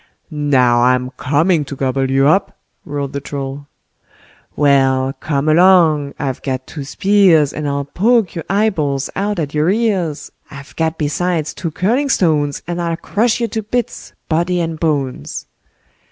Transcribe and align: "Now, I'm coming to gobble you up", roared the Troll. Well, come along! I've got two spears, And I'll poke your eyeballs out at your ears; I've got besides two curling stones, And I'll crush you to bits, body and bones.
"Now, 0.31 0.81
I'm 0.81 1.11
coming 1.11 1.63
to 1.65 1.75
gobble 1.75 2.09
you 2.09 2.27
up", 2.27 2.57
roared 2.85 3.13
the 3.13 3.21
Troll. 3.21 3.67
Well, 4.55 5.13
come 5.19 5.47
along! 5.47 6.15
I've 6.17 6.41
got 6.41 6.65
two 6.65 6.83
spears, 6.85 7.53
And 7.53 7.67
I'll 7.67 7.85
poke 7.85 8.33
your 8.33 8.45
eyeballs 8.49 9.11
out 9.15 9.37
at 9.37 9.53
your 9.53 9.69
ears; 9.69 10.31
I've 10.49 10.75
got 10.75 10.97
besides 10.97 11.53
two 11.53 11.69
curling 11.69 12.09
stones, 12.09 12.63
And 12.65 12.81
I'll 12.81 12.97
crush 12.97 13.39
you 13.39 13.47
to 13.49 13.61
bits, 13.61 14.13
body 14.27 14.59
and 14.59 14.79
bones. 14.79 15.45